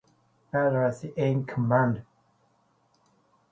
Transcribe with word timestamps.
Peatross 0.51 1.03
in 1.15 1.45
command. 1.45 2.01